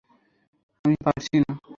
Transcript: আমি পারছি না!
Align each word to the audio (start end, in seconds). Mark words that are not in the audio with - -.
আমি 0.85 0.95
পারছি 1.05 1.35
না! 1.43 1.51